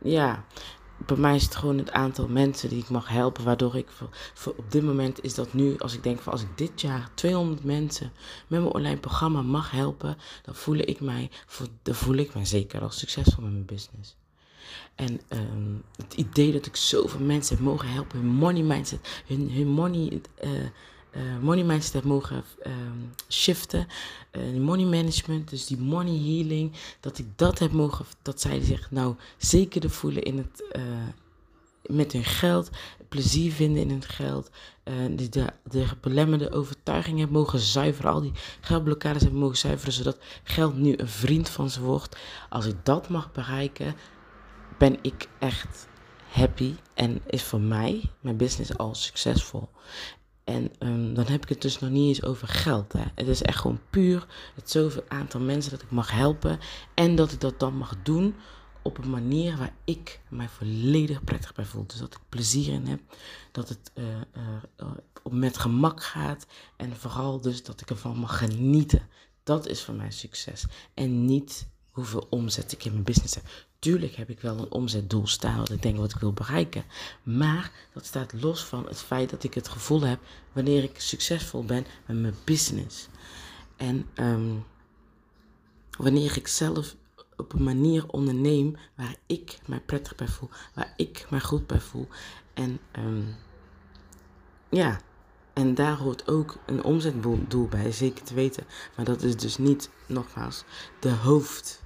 ja, 0.01 0.45
bij 1.05 1.17
mij 1.17 1.35
is 1.35 1.43
het 1.43 1.55
gewoon 1.55 1.77
het 1.77 1.91
aantal 1.91 2.27
mensen 2.27 2.69
die 2.69 2.81
ik 2.81 2.89
mag 2.89 3.07
helpen. 3.07 3.43
Waardoor 3.43 3.75
ik, 3.75 3.87
op 4.45 4.71
dit 4.71 4.83
moment 4.83 5.23
is 5.23 5.33
dat 5.33 5.53
nu, 5.53 5.77
als 5.77 5.93
ik 5.93 6.03
denk 6.03 6.19
van 6.19 6.33
als 6.33 6.41
ik 6.41 6.57
dit 6.57 6.81
jaar 6.81 7.09
200 7.13 7.63
mensen 7.63 8.11
met 8.47 8.61
mijn 8.61 8.73
online 8.73 8.99
programma 8.99 9.41
mag 9.41 9.71
helpen. 9.71 10.17
Dan 10.41 10.55
voel 10.55 10.77
ik 10.77 10.99
mij, 10.99 11.31
dan 11.81 11.95
voel 11.95 12.15
ik 12.15 12.33
mij 12.33 12.45
zeker 12.45 12.81
als 12.81 12.99
succesvol 12.99 13.43
met 13.43 13.51
mijn 13.51 13.65
business. 13.65 14.15
En 14.95 15.21
um, 15.29 15.83
het 15.95 16.13
idee 16.13 16.51
dat 16.51 16.65
ik 16.65 16.75
zoveel 16.75 17.19
mensen 17.19 17.55
heb 17.55 17.65
mogen 17.65 17.89
helpen, 17.89 18.19
hun 18.19 18.27
money 18.27 18.61
mindset, 18.61 19.23
hun, 19.27 19.51
hun 19.51 19.67
money, 19.67 20.21
uh, 20.43 20.51
uh, 20.51 21.39
money 21.41 21.63
mindset 21.63 21.93
heb 21.93 22.03
mogen 22.03 22.43
um, 22.65 23.13
shiften, 23.29 23.87
uh, 24.31 24.59
money 24.59 24.85
management, 24.85 25.49
dus 25.49 25.65
die 25.65 25.77
money 25.77 26.17
healing, 26.17 26.71
dat 26.99 27.17
ik 27.17 27.25
dat 27.35 27.59
heb 27.59 27.71
mogen, 27.71 28.05
dat 28.21 28.41
zij 28.41 28.61
zich 28.61 28.91
nou 28.91 29.15
zekerder 29.37 29.89
voelen 29.89 30.23
in 30.23 30.37
het, 30.37 30.63
met 31.83 32.11
hun 32.11 32.23
geld, 32.23 32.69
plezier 33.09 33.51
vinden 33.51 33.81
in 33.81 33.89
hun 33.89 34.03
geld, 34.03 34.49
de, 35.15 35.29
de, 35.29 35.45
de 35.63 35.85
belemmerde 36.01 36.51
overtuigingen 36.51 37.19
hebben 37.19 37.37
mogen 37.37 37.59
zuiveren, 37.59 38.11
al 38.11 38.21
die 38.21 38.31
geldblokkades 38.61 39.21
hebben 39.21 39.39
mogen 39.39 39.57
zuiveren, 39.57 39.93
zodat 39.93 40.17
geld 40.43 40.77
nu 40.77 40.93
een 40.97 41.07
vriend 41.07 41.49
van 41.49 41.69
ze 41.69 41.81
wordt. 41.81 42.17
Als 42.49 42.65
ik 42.65 42.75
dat 42.83 43.09
mag 43.09 43.31
bereiken, 43.31 43.95
ben 44.77 44.97
ik 45.01 45.27
echt 45.39 45.87
happy 46.27 46.75
en 46.93 47.21
is 47.27 47.43
voor 47.43 47.61
mij 47.61 48.11
mijn 48.19 48.37
business 48.37 48.77
al 48.77 48.95
succesvol. 48.95 49.69
En 50.43 50.71
um, 50.79 51.13
dan 51.13 51.25
heb 51.25 51.43
ik 51.43 51.49
het 51.49 51.61
dus 51.61 51.79
nog 51.79 51.89
niet 51.89 52.07
eens 52.07 52.23
over 52.23 52.47
geld. 52.47 52.93
Hè. 52.93 53.03
Het 53.15 53.27
is 53.27 53.41
echt 53.41 53.57
gewoon 53.59 53.79
puur 53.89 54.27
het 54.55 54.71
zoveel 54.71 55.03
aantal 55.07 55.39
mensen 55.39 55.71
dat 55.71 55.81
ik 55.81 55.91
mag 55.91 56.11
helpen. 56.11 56.59
En 56.93 57.15
dat 57.15 57.31
ik 57.31 57.41
dat 57.41 57.59
dan 57.59 57.77
mag 57.77 57.95
doen 58.03 58.35
op 58.81 58.97
een 58.97 59.09
manier 59.09 59.57
waar 59.57 59.73
ik 59.83 60.19
mij 60.29 60.49
volledig 60.49 61.23
prettig 61.23 61.53
bij 61.53 61.65
voel. 61.65 61.87
Dus 61.87 61.97
dat 61.97 62.13
ik 62.13 62.19
plezier 62.29 62.73
in 62.73 62.87
heb. 62.87 62.99
Dat 63.51 63.69
het 63.69 63.91
uh, 63.95 64.05
uh, 64.79 64.91
met 65.29 65.57
gemak 65.57 66.03
gaat. 66.03 66.45
En 66.77 66.95
vooral 66.97 67.41
dus 67.41 67.63
dat 67.63 67.81
ik 67.81 67.89
ervan 67.89 68.17
mag 68.17 68.37
genieten. 68.37 69.07
Dat 69.43 69.67
is 69.67 69.83
voor 69.83 69.93
mij 69.93 70.11
succes. 70.11 70.65
En 70.93 71.25
niet 71.25 71.67
hoeveel 71.93 72.27
omzet 72.29 72.71
ik 72.71 72.85
in 72.85 72.91
mijn 72.91 73.03
business 73.03 73.35
heb. 73.35 73.43
Tuurlijk 73.79 74.15
heb 74.15 74.29
ik 74.29 74.39
wel 74.39 74.57
een 74.57 74.71
omzetdoel 74.71 75.27
staan 75.27 75.57
wat 75.57 75.71
ik 75.71 75.81
denk 75.81 75.97
wat 75.97 76.11
ik 76.11 76.19
wil 76.19 76.33
bereiken. 76.33 76.83
Maar 77.23 77.71
dat 77.93 78.05
staat 78.05 78.33
los 78.33 78.63
van 78.63 78.85
het 78.87 79.01
feit 79.01 79.29
dat 79.29 79.43
ik 79.43 79.53
het 79.53 79.67
gevoel 79.67 80.01
heb 80.01 80.19
wanneer 80.51 80.83
ik 80.83 80.99
succesvol 80.99 81.65
ben 81.65 81.85
met 82.05 82.17
mijn 82.17 82.35
business. 82.43 83.07
En 83.75 84.09
um, 84.15 84.65
wanneer 85.97 86.37
ik 86.37 86.47
zelf 86.47 86.95
op 87.37 87.53
een 87.53 87.63
manier 87.63 88.07
onderneem 88.07 88.75
waar 88.95 89.15
ik 89.25 89.57
mij 89.65 89.79
prettig 89.79 90.15
bij 90.15 90.27
voel, 90.27 90.49
waar 90.73 90.93
ik 90.95 91.25
mij 91.29 91.41
goed 91.41 91.67
bij 91.67 91.79
voel. 91.79 92.07
En 92.53 92.79
um, 92.99 93.35
ja, 94.69 94.99
en 95.53 95.75
daar 95.75 95.97
hoort 95.97 96.27
ook 96.27 96.57
een 96.65 96.83
omzetdoel 96.83 97.67
bij, 97.67 97.91
zeker 97.91 98.23
te 98.23 98.33
weten. 98.33 98.65
Maar 98.95 99.05
dat 99.05 99.21
is 99.21 99.35
dus 99.35 99.57
niet, 99.57 99.89
nogmaals, 100.07 100.63
de 100.99 101.11
hoofd 101.11 101.82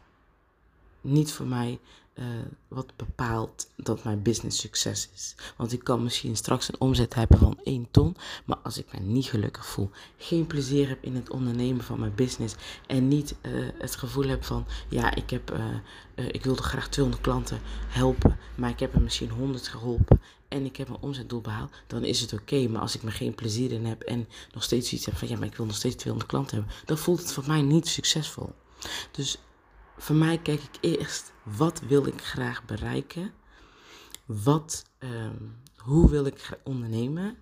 niet 1.08 1.32
voor 1.32 1.46
mij 1.46 1.80
uh, 2.20 2.26
wat 2.68 2.94
bepaalt 2.96 3.70
dat 3.76 4.04
mijn 4.04 4.22
business 4.22 4.60
succes 4.60 5.10
is. 5.14 5.36
Want 5.58 5.74
ik 5.74 5.84
kan 5.84 6.04
misschien 6.04 6.36
straks 6.36 6.68
een 6.68 6.80
omzet 6.80 7.14
hebben 7.14 7.38
van 7.38 7.60
1 7.64 7.88
ton, 7.92 8.16
maar 8.46 8.58
als 8.58 8.78
ik 8.78 8.86
me 8.92 9.00
niet 9.00 9.26
gelukkig 9.26 9.66
voel, 9.66 9.90
geen 10.18 10.48
plezier 10.48 10.88
heb 10.88 11.04
in 11.04 11.16
het 11.16 11.30
ondernemen 11.30 11.84
van 11.84 12.00
mijn 12.00 12.16
business 12.16 12.56
en 12.88 13.08
niet 13.08 13.36
uh, 13.42 13.70
het 13.78 13.96
gevoel 13.96 14.28
heb 14.28 14.44
van, 14.44 14.66
ja, 14.90 15.16
ik, 15.16 15.30
heb, 15.30 15.52
uh, 15.52 16.26
ik 16.28 16.44
wilde 16.44 16.64
graag 16.64 16.90
200 16.90 17.26
klanten 17.26 17.60
helpen, 17.88 18.38
maar 18.56 18.70
ik 18.70 18.80
heb 18.80 18.94
er 18.94 19.02
misschien 19.02 19.30
100 19.30 19.68
geholpen 19.68 20.22
en 20.48 20.66
ik 20.66 20.78
heb 20.78 20.88
mijn 20.88 21.02
omzetdoel 21.02 21.42
behaald, 21.42 21.74
dan 21.88 22.04
is 22.04 22.22
het 22.22 22.34
oké. 22.34 22.68
Maar 22.68 22.82
als 22.82 22.96
ik 22.96 23.04
me 23.04 23.12
geen 23.12 23.36
plezier 23.36 23.72
in 23.72 23.86
heb 23.86 24.02
en 24.02 24.28
nog 24.54 24.64
steeds 24.64 24.94
iets 24.94 25.06
heb 25.06 25.16
van, 25.16 25.28
ja, 25.28 25.38
maar 25.38 25.48
ik 25.48 25.56
wil 25.56 25.66
nog 25.66 25.76
steeds 25.76 25.96
200 25.96 26.32
klanten 26.32 26.58
hebben, 26.58 26.76
dan 26.86 26.98
voelt 26.98 27.20
het 27.20 27.34
voor 27.34 27.44
mij 27.48 27.62
niet 27.62 27.88
succesvol. 27.88 28.54
Dus 29.12 29.38
voor 29.98 30.16
mij 30.16 30.38
kijk 30.38 30.62
ik 30.62 30.78
eerst, 30.82 31.34
wat 31.44 31.80
wil 31.80 32.08
ik 32.08 32.22
graag 32.22 32.66
bereiken? 32.66 33.34
Wat, 34.26 34.84
um, 35.00 35.56
hoe 35.76 36.10
wil 36.10 36.26
ik 36.26 36.60
ondernemen? 36.64 37.38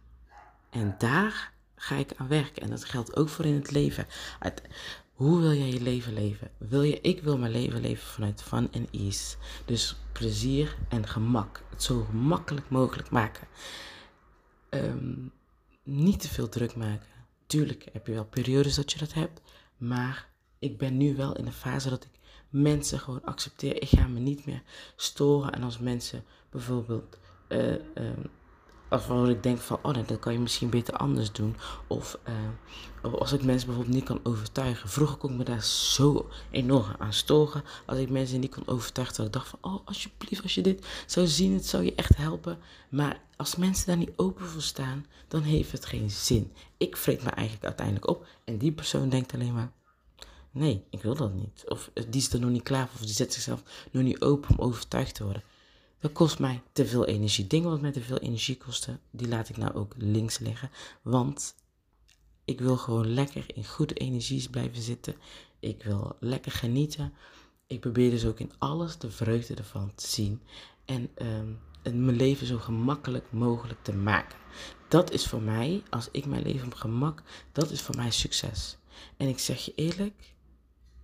En 0.69 0.95
daar 0.97 1.53
ga 1.75 1.95
ik 1.95 2.13
aan 2.15 2.27
werken. 2.27 2.61
En 2.61 2.69
dat 2.69 2.85
geldt 2.85 3.15
ook 3.15 3.29
voor 3.29 3.45
in 3.45 3.53
het 3.53 3.71
leven. 3.71 4.07
hoe 5.13 5.39
wil 5.39 5.53
jij 5.53 5.69
je 5.69 5.81
leven 5.81 6.13
leven? 6.13 6.51
Wil 6.57 6.81
je, 6.81 7.01
ik 7.01 7.21
wil 7.21 7.37
mijn 7.37 7.51
leven 7.51 7.81
leven 7.81 8.07
vanuit 8.07 8.43
fun 8.43 8.71
en 8.71 8.87
ease. 8.91 9.35
Dus 9.65 9.95
plezier 10.11 10.77
en 10.89 11.07
gemak. 11.07 11.63
Het 11.69 11.83
zo 11.83 12.03
gemakkelijk 12.03 12.69
mogelijk 12.69 13.09
maken. 13.09 13.47
Ehm, 14.69 15.13
niet 15.83 16.19
te 16.19 16.29
veel 16.29 16.49
druk 16.49 16.75
maken. 16.75 17.07
Tuurlijk 17.45 17.87
heb 17.93 18.07
je 18.07 18.13
wel 18.13 18.25
periodes 18.25 18.75
dat 18.75 18.91
je 18.91 18.97
dat 18.97 19.13
hebt. 19.13 19.41
Maar 19.77 20.29
ik 20.59 20.77
ben 20.77 20.97
nu 20.97 21.15
wel 21.15 21.35
in 21.35 21.45
de 21.45 21.51
fase 21.51 21.89
dat 21.89 22.03
ik 22.03 22.19
mensen 22.61 22.99
gewoon 22.99 23.23
accepteer. 23.23 23.81
Ik 23.81 23.89
ga 23.89 24.07
me 24.07 24.19
niet 24.19 24.45
meer 24.45 24.61
storen. 24.95 25.53
En 25.53 25.63
als 25.63 25.79
mensen 25.79 26.23
bijvoorbeeld. 26.49 27.17
Uh, 27.49 27.75
of 28.89 29.07
waar 29.07 29.29
ik 29.29 29.43
denk 29.43 29.59
van, 29.59 29.79
oh 29.81 29.93
nee, 29.93 30.03
dat 30.03 30.19
kan 30.19 30.33
je 30.33 30.39
misschien 30.39 30.69
beter 30.69 30.93
anders 30.93 31.31
doen. 31.31 31.55
Of 31.87 32.19
uh, 33.03 33.13
als 33.13 33.31
ik 33.31 33.43
mensen 33.43 33.67
bijvoorbeeld 33.67 33.95
niet 33.95 34.05
kan 34.05 34.19
overtuigen. 34.23 34.89
Vroeger 34.89 35.17
kon 35.17 35.31
ik 35.31 35.37
me 35.37 35.43
daar 35.43 35.63
zo 35.63 36.29
enorm 36.51 36.95
aan 36.97 37.13
storen. 37.13 37.63
Als 37.85 37.97
ik 37.97 38.09
mensen 38.09 38.39
niet 38.39 38.55
kon 38.55 38.67
overtuigen. 38.67 39.15
Dat 39.15 39.25
ik 39.25 39.33
dacht 39.33 39.47
van, 39.47 39.59
oh 39.61 39.87
alsjeblieft, 39.87 40.43
als 40.43 40.55
je 40.55 40.61
dit 40.61 40.85
zou 41.05 41.27
zien, 41.27 41.53
het 41.53 41.65
zou 41.65 41.83
je 41.83 41.95
echt 41.95 42.17
helpen. 42.17 42.57
Maar 42.89 43.21
als 43.37 43.55
mensen 43.55 43.87
daar 43.87 43.97
niet 43.97 44.13
open 44.15 44.45
voor 44.45 44.61
staan, 44.61 45.05
dan 45.27 45.41
heeft 45.41 45.71
het 45.71 45.85
geen 45.85 46.11
zin. 46.11 46.51
Ik 46.77 46.97
vreet 46.97 47.23
me 47.23 47.29
eigenlijk 47.29 47.65
uiteindelijk 47.65 48.07
op. 48.07 48.25
En 48.43 48.57
die 48.57 48.71
persoon 48.71 49.09
denkt 49.09 49.33
alleen 49.33 49.53
maar, 49.53 49.71
nee, 50.55 50.83
ik 50.89 51.01
wil 51.01 51.15
dat 51.15 51.33
niet. 51.33 51.63
Of 51.67 51.91
die 51.93 52.21
is 52.21 52.33
er 52.33 52.39
nog 52.39 52.49
niet 52.49 52.63
klaar 52.63 52.87
voor. 52.87 52.99
Of 52.99 53.05
die 53.05 53.15
zet 53.15 53.33
zichzelf 53.33 53.63
nog 53.91 54.03
niet 54.03 54.21
open 54.21 54.49
om 54.49 54.65
overtuigd 54.65 55.15
te 55.15 55.23
worden. 55.23 55.43
Dat 55.99 56.11
kost 56.11 56.39
mij 56.39 56.61
te 56.71 56.85
veel 56.85 57.05
energie. 57.05 57.47
Dingen 57.47 57.69
wat 57.69 57.81
mij 57.81 57.91
te 57.91 58.01
veel 58.01 58.17
energie 58.17 58.57
kosten, 58.57 58.99
die 59.11 59.27
laat 59.27 59.49
ik 59.49 59.57
nou 59.57 59.73
ook 59.73 59.93
links 59.97 60.39
liggen. 60.39 60.69
Want 61.01 61.55
ik 62.45 62.59
wil 62.59 62.77
gewoon 62.77 63.13
lekker 63.13 63.45
in 63.55 63.65
goede 63.65 63.93
energies 63.93 64.47
blijven 64.47 64.81
zitten. 64.81 65.15
Ik 65.59 65.83
wil 65.83 66.15
lekker 66.19 66.51
genieten. 66.51 67.13
Ik 67.67 67.79
probeer 67.79 68.09
dus 68.09 68.25
ook 68.25 68.39
in 68.39 68.51
alles 68.57 68.97
de 68.97 69.11
vreugde 69.11 69.55
ervan 69.55 69.91
te 69.95 70.07
zien. 70.07 70.41
En 70.85 71.09
um, 71.21 71.59
mijn 71.83 72.15
leven 72.15 72.47
zo 72.47 72.57
gemakkelijk 72.57 73.31
mogelijk 73.31 73.83
te 73.83 73.93
maken. 73.93 74.37
Dat 74.87 75.11
is 75.11 75.27
voor 75.27 75.41
mij, 75.41 75.83
als 75.89 76.07
ik 76.11 76.25
mijn 76.25 76.43
leven 76.43 76.65
op 76.65 76.73
gemak, 76.73 77.23
dat 77.51 77.71
is 77.71 77.81
voor 77.81 77.95
mij 77.95 78.11
succes. 78.11 78.77
En 79.17 79.27
ik 79.27 79.39
zeg 79.39 79.65
je 79.65 79.75
eerlijk, 79.75 80.34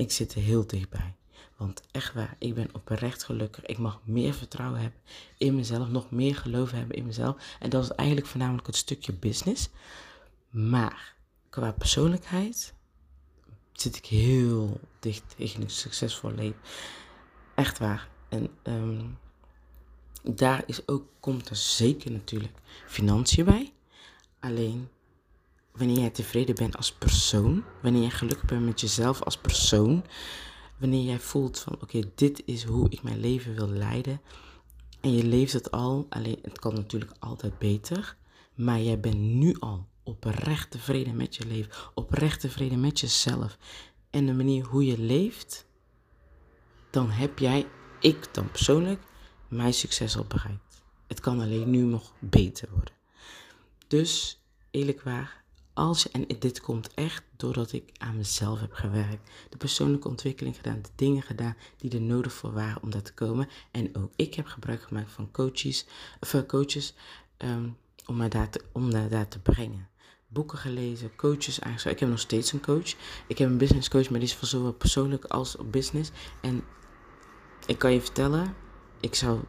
ik 0.01 0.12
zit 0.12 0.34
er 0.34 0.41
heel 0.41 0.67
dichtbij. 0.67 1.15
Want 1.58 1.81
echt 1.91 2.13
waar, 2.13 2.36
ik 2.39 2.53
ben 2.53 2.70
oprecht 2.74 3.24
gelukkig. 3.24 3.65
Ik 3.65 3.77
mag 3.77 4.00
meer 4.03 4.34
vertrouwen 4.34 4.79
hebben 4.79 5.00
in 5.38 5.55
mezelf, 5.55 5.88
nog 5.88 6.12
meer 6.12 6.36
geloof 6.36 6.72
hebben 6.72 6.96
in 6.96 7.05
mezelf. 7.05 7.55
En 7.60 7.70
dat 7.70 7.84
is 7.84 7.91
eigenlijk 7.91 8.29
voornamelijk 8.29 8.67
het 8.67 8.75
stukje 8.75 9.13
business. 9.13 9.70
Maar 10.50 11.15
qua 11.50 11.72
persoonlijkheid 11.72 12.74
zit 13.74 13.96
ik 13.96 14.05
heel 14.05 14.79
dicht 15.00 15.24
tegen 15.36 15.62
een 15.62 15.70
succesvol 15.70 16.31
leven. 16.31 16.60
Echt 17.55 17.77
waar. 17.77 18.10
En 18.29 18.50
ehm, 18.63 19.05
daar 20.24 20.63
is 20.65 20.88
ook, 20.88 21.05
komt 21.20 21.50
er 21.50 21.55
zeker 21.55 22.12
natuurlijk 22.12 22.58
financiën 22.88 23.46
bij. 23.46 23.74
Alleen 24.39 24.89
wanneer 25.71 25.97
jij 25.99 26.09
tevreden 26.09 26.55
bent 26.55 26.77
als 26.77 26.91
persoon, 26.91 27.63
wanneer 27.81 28.01
je 28.01 28.09
gelukkig 28.09 28.45
bent 28.45 28.65
met 28.65 28.81
jezelf 28.81 29.21
als 29.21 29.37
persoon, 29.37 30.05
wanneer 30.77 31.03
jij 31.03 31.19
voelt 31.19 31.59
van 31.59 31.77
oké, 31.81 32.01
dit 32.15 32.41
is 32.45 32.63
hoe 32.63 32.89
ik 32.89 33.03
mijn 33.03 33.19
leven 33.19 33.55
wil 33.55 33.69
leiden. 33.69 34.21
En 35.01 35.13
je 35.13 35.23
leeft 35.23 35.53
het 35.53 35.71
al, 35.71 36.05
alleen 36.09 36.39
het 36.41 36.59
kan 36.59 36.73
natuurlijk 36.73 37.11
altijd 37.19 37.57
beter. 37.57 38.15
Maar 38.55 38.79
jij 38.79 38.99
bent 38.99 39.19
nu 39.19 39.55
al 39.59 39.87
oprecht 40.03 40.71
tevreden 40.71 41.15
met 41.15 41.35
je 41.35 41.45
leven, 41.45 41.71
oprecht 41.93 42.39
tevreden 42.39 42.79
met 42.79 42.99
jezelf. 42.99 43.57
En 44.09 44.25
de 44.25 44.33
manier 44.33 44.65
hoe 44.65 44.85
je 44.85 44.97
leeft, 44.97 45.65
dan 46.89 47.09
heb 47.09 47.39
jij, 47.39 47.67
ik 47.99 48.33
dan 48.33 48.51
persoonlijk, 48.51 49.01
mijn 49.47 49.73
succes 49.73 50.17
al 50.17 50.25
bereikt. 50.27 50.83
Het 51.07 51.19
kan 51.19 51.39
alleen 51.39 51.69
nu 51.69 51.81
nog 51.81 52.13
beter 52.19 52.69
worden. 52.71 52.93
Dus 53.87 54.41
eerlijk 54.71 55.01
waar, 55.01 55.40
als, 55.73 56.11
en 56.11 56.25
dit 56.39 56.61
komt 56.61 56.93
echt 56.93 57.23
doordat 57.35 57.71
ik 57.71 57.91
aan 57.97 58.17
mezelf 58.17 58.59
heb 58.59 58.73
gewerkt. 58.73 59.29
De 59.49 59.57
persoonlijke 59.57 60.07
ontwikkeling 60.07 60.55
gedaan, 60.55 60.81
de 60.81 60.89
dingen 60.95 61.21
gedaan 61.21 61.55
die 61.77 61.91
er 61.91 62.01
nodig 62.01 62.33
voor 62.33 62.53
waren 62.53 62.81
om 62.81 62.89
daar 62.89 63.01
te 63.01 63.13
komen. 63.13 63.47
En 63.71 63.95
ook 63.95 64.11
ik 64.15 64.33
heb 64.33 64.45
gebruik 64.45 64.81
gemaakt 64.81 65.11
van 65.11 65.31
coaches, 65.31 65.85
eh, 66.19 66.41
coaches 66.47 66.93
ehm, 67.37 67.69
om, 68.05 68.15
mij 68.15 68.29
daar 68.29 68.49
te, 68.49 68.61
om 68.71 68.91
daar 68.91 69.27
te 69.27 69.39
brengen. 69.39 69.89
Boeken 70.27 70.57
gelezen, 70.57 71.15
coaches 71.15 71.59
eigenlijk. 71.59 71.95
Ik 71.95 71.99
heb 71.99 72.09
nog 72.09 72.19
steeds 72.19 72.51
een 72.51 72.61
coach. 72.61 72.95
Ik 73.27 73.37
heb 73.37 73.49
een 73.49 73.57
business 73.57 73.89
coach, 73.89 74.09
maar 74.09 74.19
die 74.19 74.29
is 74.29 74.35
voor 74.35 74.47
zowel 74.47 74.73
persoonlijk 74.73 75.25
als 75.25 75.55
op 75.55 75.71
business. 75.71 76.11
En 76.41 76.63
ik 77.65 77.77
kan 77.77 77.93
je 77.93 78.01
vertellen, 78.01 78.55
ik 78.99 79.15
zou, 79.15 79.39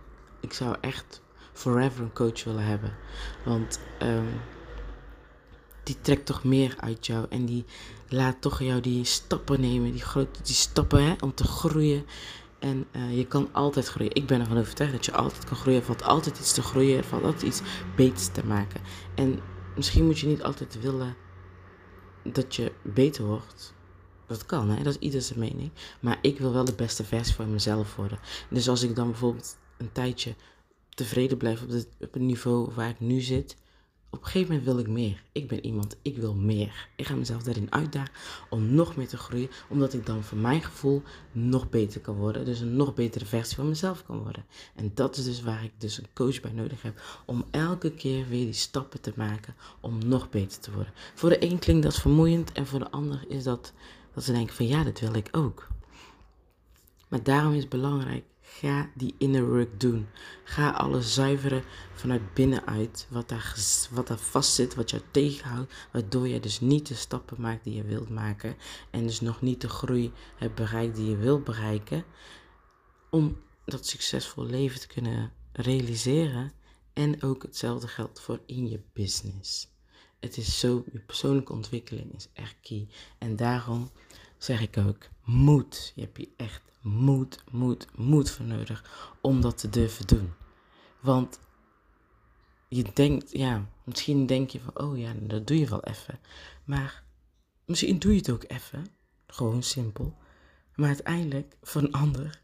ik 0.41 0.53
zou 0.53 0.77
echt 0.81 1.23
forever 1.53 2.03
een 2.03 2.13
coach 2.13 2.45
willen 2.45 2.65
hebben. 2.65 2.97
Want... 3.45 3.81
Um, 4.03 4.29
die 5.83 5.97
trekt 6.01 6.27
toch 6.27 6.45
meer 6.45 6.75
uit 6.79 7.07
jou. 7.07 7.27
En 7.29 7.45
die 7.45 7.65
laat 8.09 8.41
toch 8.41 8.63
jou 8.63 8.81
die 8.81 9.05
stappen 9.05 9.61
nemen, 9.61 9.93
die 9.93 10.01
grote 10.01 10.43
die 10.43 10.55
stappen 10.55 11.05
hè, 11.05 11.15
om 11.21 11.35
te 11.35 11.45
groeien. 11.45 12.05
En 12.59 12.87
uh, 12.93 13.17
je 13.17 13.27
kan 13.27 13.49
altijd 13.53 13.89
groeien. 13.89 14.15
Ik 14.15 14.27
ben 14.27 14.41
ervan 14.41 14.59
overtuigd 14.59 14.93
dat 14.93 15.05
je 15.05 15.13
altijd 15.13 15.45
kan 15.45 15.57
groeien. 15.57 15.81
Er 15.81 15.87
valt 15.87 16.03
altijd 16.03 16.39
iets 16.39 16.53
te 16.53 16.63
groeien. 16.63 16.97
Er 16.99 17.05
valt 17.05 17.25
altijd 17.25 17.43
iets 17.43 17.61
beters 17.97 18.27
te 18.27 18.47
maken. 18.47 18.81
En 19.15 19.41
misschien 19.77 20.05
moet 20.05 20.19
je 20.19 20.27
niet 20.27 20.43
altijd 20.43 20.81
willen 20.81 21.17
dat 22.25 22.55
je 22.55 22.73
beter 22.83 23.25
wordt. 23.25 23.75
Dat 24.27 24.47
kan, 24.47 24.71
hè? 24.71 24.83
dat 24.83 24.93
is 24.95 24.99
ieder 24.99 25.23
zijn 25.23 25.39
mening. 25.39 25.71
Maar 26.01 26.19
ik 26.21 26.39
wil 26.39 26.53
wel 26.53 26.65
de 26.65 26.75
beste 26.75 27.05
versie 27.05 27.35
van 27.35 27.53
mezelf 27.53 27.97
worden. 27.97 28.19
Dus 28.51 28.69
als 28.69 28.83
ik 28.83 28.97
dan 28.97 29.11
bijvoorbeeld 29.11 29.57
een 29.77 29.93
tijdje 29.93 30.35
tevreden 30.89 31.37
blijf 31.37 31.63
op, 31.63 31.69
het, 31.69 31.89
op 32.01 32.13
het 32.13 32.23
niveau 32.23 32.73
waar 32.75 32.89
ik 32.89 33.01
nu 33.01 33.21
zit, 33.21 33.57
op 34.13 34.19
een 34.19 34.25
gegeven 34.25 34.49
moment 34.49 34.65
wil 34.65 34.79
ik 34.79 34.89
meer. 34.89 35.23
Ik 35.33 35.49
ben 35.49 35.65
iemand, 35.65 35.97
ik 36.03 36.17
wil 36.17 36.35
meer. 36.35 36.89
Ik 36.97 37.07
ga 37.07 37.15
mezelf 37.15 37.43
daarin 37.43 37.73
uitdagen 37.73 38.15
om 38.51 38.75
nog 38.75 38.97
meer 38.97 39.09
te 39.09 39.17
groeien, 39.17 39.51
omdat 39.69 39.93
ik 39.93 40.07
dan 40.07 40.23
voor 40.23 40.39
mijn 40.39 40.63
gevoel 40.63 41.03
nog 41.33 41.71
beter 41.71 42.01
kan 42.01 42.15
worden. 42.15 42.45
Dus 42.45 42.61
een 42.61 42.77
nog 42.77 42.95
betere 42.95 43.25
versie 43.25 43.57
van 43.57 43.69
mezelf 43.69 44.05
kan 44.07 44.19
worden. 44.19 44.45
En 44.75 44.91
dat 44.95 45.17
is 45.17 45.25
dus 45.25 45.43
waar 45.43 45.65
ik 45.65 45.73
dus 45.79 45.99
een 45.99 46.07
coach 46.15 46.41
bij 46.41 46.53
nodig 46.53 46.83
heb, 46.83 47.23
om 47.27 47.45
elke 47.51 47.93
keer 47.93 48.29
weer 48.29 48.45
die 48.45 48.53
stappen 48.53 49.01
te 49.01 49.13
maken 49.17 49.55
om 49.81 50.09
nog 50.09 50.31
beter 50.31 50.61
te 50.61 50.73
worden. 50.73 50.93
Voor 51.15 51.29
de 51.29 51.45
een 51.45 51.59
klinkt 51.59 51.83
dat 51.83 52.01
vermoeiend 52.01 52.53
en 52.53 52.67
voor 52.67 52.79
de 52.79 52.91
ander 52.91 53.25
is 53.29 53.45
dat 53.45 53.73
dat 54.15 54.25
ze 54.25 54.33
denken 54.33 54.55
van 54.55 54.67
ja, 54.67 54.85
dat 54.85 55.01
wil 55.01 55.15
ik 55.15 55.29
ook. 55.33 55.69
Maar 57.09 57.23
daarom 57.23 57.53
is 57.53 57.61
het 57.61 57.69
belangrijk 57.69 58.25
Ga 58.45 58.91
die 58.95 59.15
inner 59.19 59.49
work 59.49 59.81
doen. 59.81 60.09
Ga 60.45 60.71
alles 60.71 61.15
zuiveren 61.15 61.65
vanuit 61.95 62.35
binnenuit. 62.35 63.07
Wat 63.11 63.29
daar, 63.29 63.55
wat 63.91 64.07
daar 64.07 64.19
vast 64.19 64.55
zit, 64.55 64.75
wat 64.75 64.91
jou 64.91 65.03
tegenhoudt. 65.11 65.73
Waardoor 65.93 66.29
je 66.29 66.41
dus 66.41 66.61
niet 66.61 66.87
de 66.87 66.95
stappen 66.95 67.41
maakt 67.41 67.65
die 67.65 67.75
je 67.75 67.83
wilt 67.83 68.09
maken. 68.09 68.57
En 68.91 69.07
dus 69.07 69.21
nog 69.21 69.41
niet 69.41 69.61
de 69.61 69.69
groei 69.69 70.13
hebt 70.37 70.55
bereikt 70.55 70.97
die 70.97 71.11
je 71.11 71.17
wilt 71.17 71.45
bereiken. 71.45 72.05
Om 73.11 73.37
dat 73.65 73.87
succesvol 73.87 74.45
leven 74.45 74.81
te 74.81 74.87
kunnen 74.87 75.33
realiseren. 75.53 76.53
En 76.93 77.23
ook 77.23 77.43
hetzelfde 77.43 77.89
geldt 77.89 78.21
voor 78.21 78.41
in 78.47 78.69
je 78.69 78.81
business. 78.93 79.71
Het 80.21 80.37
is 80.37 80.59
zo, 80.59 80.85
je 80.93 80.99
persoonlijke 80.99 81.53
ontwikkeling 81.53 82.15
is 82.15 82.29
echt 82.33 82.57
key. 82.61 82.89
En 83.19 83.37
daarom 83.37 83.91
zeg 84.43 84.61
ik 84.61 84.77
ook, 84.77 85.09
moed. 85.25 85.93
Je 85.95 86.01
hebt 86.01 86.17
je 86.17 86.29
echt 86.37 86.63
moed, 86.81 87.45
moed, 87.51 87.87
moed 87.97 88.31
voor 88.31 88.45
nodig 88.45 89.11
om 89.21 89.41
dat 89.41 89.59
te 89.59 89.71
durven 89.71 90.07
doen. 90.07 90.33
Want 91.01 91.41
je 92.69 92.85
denkt, 92.95 93.33
ja, 93.33 93.69
misschien 93.85 94.27
denk 94.27 94.51
je 94.51 94.61
van, 94.61 94.79
oh 94.79 94.99
ja, 94.99 95.13
dat 95.21 95.47
doe 95.47 95.59
je 95.59 95.69
wel 95.69 95.85
even. 95.85 96.21
Maar 96.65 97.05
misschien 97.65 97.99
doe 97.99 98.13
je 98.13 98.19
het 98.19 98.31
ook 98.31 98.45
even. 98.47 98.87
Gewoon 99.27 99.63
simpel. 99.63 100.17
Maar 100.75 100.89
uiteindelijk, 100.89 101.57
voor 101.63 101.83
een 101.83 101.93
ander 101.93 102.43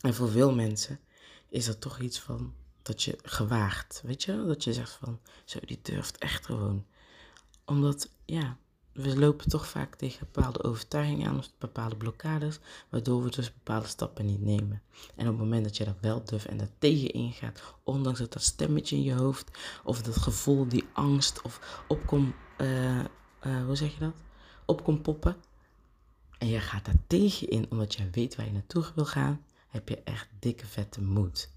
en 0.00 0.14
voor 0.14 0.30
veel 0.30 0.54
mensen, 0.54 1.00
is 1.48 1.64
dat 1.64 1.80
toch 1.80 2.00
iets 2.00 2.18
van 2.18 2.54
dat 2.82 3.02
je 3.02 3.18
gewaagd, 3.22 4.00
weet 4.04 4.22
je 4.22 4.44
Dat 4.46 4.64
je 4.64 4.72
zegt 4.72 4.92
van, 4.92 5.20
zo, 5.44 5.58
die 5.64 5.78
durft 5.82 6.18
echt 6.18 6.46
gewoon. 6.46 6.86
Omdat, 7.64 8.10
ja, 8.24 8.58
we 8.94 9.18
lopen 9.18 9.48
toch 9.48 9.68
vaak 9.68 9.94
tegen 9.94 10.28
bepaalde 10.32 10.62
overtuigingen 10.62 11.28
aan 11.28 11.38
of 11.38 11.50
bepaalde 11.58 11.96
blokkades, 11.96 12.58
waardoor 12.88 13.22
we 13.22 13.30
dus 13.30 13.52
bepaalde 13.52 13.86
stappen 13.86 14.26
niet 14.26 14.42
nemen. 14.42 14.82
En 15.14 15.26
op 15.26 15.32
het 15.32 15.42
moment 15.42 15.64
dat 15.64 15.76
je 15.76 15.84
dat 15.84 15.96
wel 16.00 16.24
durft 16.24 16.46
en 16.46 16.56
daar 16.56 16.68
tegen 16.78 17.10
ingaat, 17.10 17.62
ondanks 17.82 18.18
dat 18.18 18.32
dat 18.32 18.42
stemmetje 18.42 18.96
in 18.96 19.02
je 19.02 19.14
hoofd 19.14 19.58
of 19.84 20.02
dat 20.02 20.16
gevoel, 20.16 20.68
die 20.68 20.84
angst 20.92 21.42
of 21.42 21.84
opkom, 21.88 22.34
uh, 22.58 22.98
uh, 22.98 23.04
hoe 23.64 23.76
zeg 23.76 23.92
je 23.92 24.00
dat? 24.00 24.14
Opkom 24.66 25.02
poppen. 25.02 25.36
En 26.38 26.48
je 26.48 26.60
gaat 26.60 26.84
daar 26.84 26.98
tegen 27.06 27.48
in 27.48 27.66
omdat 27.70 27.94
jij 27.94 28.08
weet 28.10 28.36
waar 28.36 28.46
je 28.46 28.52
naartoe 28.52 28.84
wil 28.94 29.06
gaan, 29.06 29.44
heb 29.68 29.88
je 29.88 30.02
echt 30.02 30.28
dikke 30.38 30.66
vette 30.66 31.02
moed. 31.02 31.50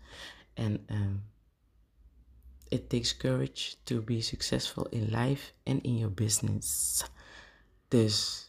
En 0.53 0.85
uh, 0.91 0.97
it 2.67 2.89
takes 2.89 3.17
courage 3.17 3.75
to 3.83 4.01
be 4.01 4.21
successful 4.21 4.87
in 4.89 5.09
life 5.09 5.51
and 5.63 5.83
in 5.83 5.97
your 5.97 6.13
business. 6.13 7.03
Dus 7.87 8.47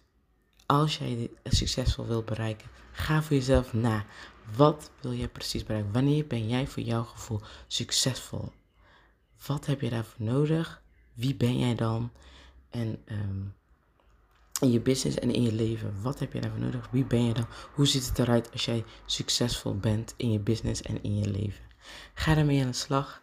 als 0.67 0.99
jij 0.99 1.17
dit 1.17 1.57
succesvol 1.57 2.07
wilt 2.07 2.25
bereiken, 2.25 2.69
ga 2.93 3.23
voor 3.23 3.37
jezelf 3.37 3.73
na. 3.73 4.05
Wat 4.57 4.91
wil 5.01 5.13
jij 5.13 5.29
precies 5.29 5.65
bereiken? 5.65 5.93
Wanneer 5.93 6.27
ben 6.27 6.49
jij 6.49 6.67
voor 6.67 6.83
jouw 6.83 7.05
gevoel 7.05 7.41
succesvol? 7.67 8.53
Wat 9.47 9.67
heb 9.67 9.81
je 9.81 9.91
daarvoor 9.91 10.27
nodig? 10.27 10.83
Wie 11.15 11.35
ben 11.35 11.59
jij 11.59 11.75
dan? 11.75 12.13
En 12.71 13.03
ehm, 13.05 13.43
in 14.61 14.71
je 14.71 14.81
business 14.81 15.19
en 15.19 15.35
in 15.35 15.43
je 15.43 15.53
leven, 15.53 16.03
wat 16.03 16.19
heb 16.19 16.33
je 16.33 16.41
daarvoor 16.41 16.61
nodig? 16.61 16.89
Wie 16.91 17.05
ben 17.05 17.25
je 17.25 17.35
dan? 17.35 17.47
Hoe 17.75 17.87
ziet 17.87 18.09
het 18.09 18.19
eruit 18.19 18.53
als 18.53 18.65
jij 18.65 18.85
succesvol 19.07 19.77
bent 19.77 20.15
in 20.17 20.33
je 20.33 20.39
business 20.39 20.83
en 20.83 21.03
in 21.03 21.19
je 21.19 21.31
leven? 21.31 21.65
Ga 22.15 22.35
daarmee 22.35 22.61
aan 22.61 22.71
de 22.71 22.77
slag 22.77 23.23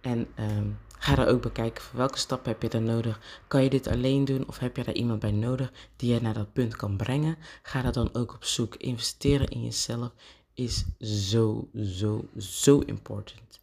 en 0.00 0.26
ehm, 0.34 0.70
ga 1.04 1.14
daar 1.14 1.28
ook 1.28 1.42
bekijken 1.42 1.84
welke 1.92 2.18
stappen 2.18 2.52
heb 2.52 2.62
je 2.62 2.68
dan 2.68 2.84
nodig. 2.84 3.20
Kan 3.48 3.62
je 3.62 3.70
dit 3.70 3.86
alleen 3.86 4.24
doen 4.24 4.48
of 4.48 4.58
heb 4.58 4.76
je 4.76 4.84
daar 4.84 4.94
iemand 4.94 5.20
bij 5.20 5.30
nodig 5.30 5.72
die 5.96 6.12
je 6.12 6.20
naar 6.20 6.34
dat 6.34 6.52
punt 6.52 6.76
kan 6.76 6.96
brengen? 6.96 7.36
Ga 7.62 7.82
daar 7.82 7.92
dan 7.92 8.14
ook 8.14 8.34
op 8.34 8.44
zoek. 8.44 8.76
Investeren 8.76 9.48
in 9.48 9.62
jezelf 9.62 10.10
is 10.54 10.84
zo, 11.00 11.68
zo, 11.82 12.28
zo 12.38 12.78
important. 12.78 13.60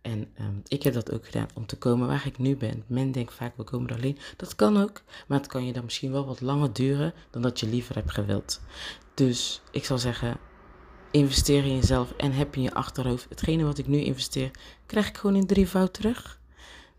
En 0.00 0.28
ehm, 0.34 0.54
ik 0.66 0.82
heb 0.82 0.94
dat 0.94 1.12
ook 1.12 1.24
gedaan 1.24 1.48
om 1.54 1.66
te 1.66 1.76
komen 1.76 2.06
waar 2.06 2.26
ik 2.26 2.38
nu 2.38 2.56
ben. 2.56 2.84
Men 2.86 3.12
denkt 3.12 3.34
vaak, 3.34 3.56
we 3.56 3.64
komen 3.64 3.88
er 3.88 3.96
alleen. 3.96 4.18
Dat 4.36 4.54
kan 4.54 4.76
ook, 4.76 5.02
maar 5.26 5.38
het 5.38 5.48
kan 5.48 5.66
je 5.66 5.72
dan 5.72 5.84
misschien 5.84 6.12
wel 6.12 6.26
wat 6.26 6.40
langer 6.40 6.72
duren 6.72 7.14
dan 7.30 7.42
dat 7.42 7.60
je 7.60 7.68
liever 7.68 7.94
hebt 7.94 8.10
gewild. 8.10 8.60
Dus 9.14 9.60
ik 9.70 9.84
zal 9.84 9.98
zeggen, 9.98 10.36
investeer 11.10 11.64
in 11.64 11.74
jezelf 11.74 12.12
en 12.12 12.32
heb 12.32 12.56
in 12.56 12.62
je 12.62 12.74
achterhoofd. 12.74 13.26
Hetgene 13.28 13.64
wat 13.64 13.78
ik 13.78 13.86
nu 13.86 13.98
investeer, 13.98 14.50
krijg 14.86 15.08
ik 15.08 15.16
gewoon 15.16 15.36
in 15.36 15.46
drievoud 15.46 15.94
terug. 15.94 16.38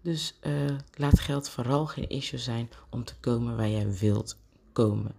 Dus 0.02 0.40
uh, 0.42 0.54
laat 0.94 1.20
geld 1.20 1.50
vooral 1.50 1.86
geen 1.86 2.10
issue 2.10 2.40
zijn 2.40 2.70
om 2.90 3.04
te 3.04 3.14
komen 3.20 3.58
waar 3.58 3.70
jij 3.70 3.94
wilt 3.94 4.38
komen. 4.74 5.16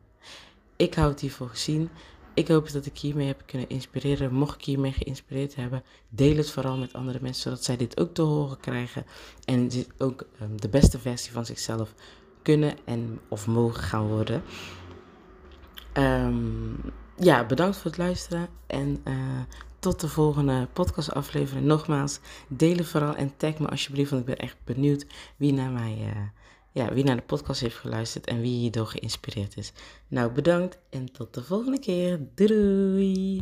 Ik 0.76 0.94
hou 0.94 1.10
het 1.10 1.20
hiervoor 1.20 1.48
gezien. 1.48 1.90
Ik 2.34 2.48
hoop 2.48 2.72
dat 2.72 2.86
ik 2.86 2.98
hiermee 2.98 3.26
heb 3.26 3.42
kunnen 3.46 3.68
inspireren. 3.68 4.34
Mocht 4.34 4.54
ik 4.54 4.64
hiermee 4.64 4.92
geïnspireerd 4.92 5.54
hebben, 5.54 5.82
deel 6.08 6.36
het 6.36 6.50
vooral 6.50 6.76
met 6.76 6.92
andere 6.92 7.18
mensen, 7.22 7.42
zodat 7.42 7.64
zij 7.64 7.76
dit 7.76 8.00
ook 8.00 8.14
te 8.14 8.22
horen 8.22 8.60
krijgen. 8.60 9.04
En 9.44 9.68
dit 9.68 9.88
ook 9.98 10.26
um, 10.42 10.60
de 10.60 10.68
beste 10.68 10.98
versie 10.98 11.32
van 11.32 11.46
zichzelf 11.46 11.94
kunnen 12.42 12.74
en 12.84 13.20
of 13.28 13.46
mogen 13.46 13.82
gaan 13.82 14.06
worden. 14.06 14.42
Um, 15.94 16.80
ja, 17.16 17.46
bedankt 17.46 17.76
voor 17.76 17.90
het 17.90 17.98
luisteren 17.98 18.48
en 18.66 19.00
uh, 19.04 19.40
tot 19.80 20.00
de 20.00 20.08
volgende 20.08 20.68
podcastaflevering. 20.72 21.66
Nogmaals, 21.66 22.20
deel 22.48 22.84
vooral 22.84 23.14
en 23.14 23.36
tag 23.36 23.58
me 23.58 23.68
alsjeblieft, 23.68 24.10
want 24.10 24.28
ik 24.28 24.36
ben 24.36 24.46
echt 24.46 24.56
benieuwd 24.64 25.06
wie 25.36 25.52
naar 25.52 25.70
mij... 25.70 25.96
Uh, 26.00 26.22
ja, 26.72 26.92
wie 26.92 27.04
naar 27.04 27.16
de 27.16 27.22
podcast 27.22 27.60
heeft 27.60 27.76
geluisterd 27.76 28.26
en 28.26 28.40
wie 28.40 28.58
hierdoor 28.58 28.86
geïnspireerd 28.86 29.56
is. 29.56 29.72
Nou, 30.08 30.32
bedankt 30.32 30.78
en 30.90 31.12
tot 31.12 31.34
de 31.34 31.42
volgende 31.42 31.78
keer. 31.78 32.20
Doei! 32.34 33.38